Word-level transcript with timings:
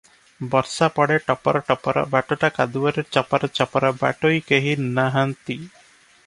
ବର୍ଷା 0.53 0.87
ପଡ଼େ 0.93 1.17
ଟପର 1.27 1.61
ଟପର, 1.67 2.03
ବାଟଟା 2.15 2.49
କାଦୁଅରେ 2.55 3.05
ଚପର 3.17 3.51
ଚପର, 3.61 3.93
ବାଟୋଇ 4.01 4.43
କେହି 4.49 4.75
ନାହାନ୍ତି। 4.89 5.61